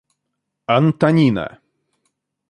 [0.75, 1.45] Антонина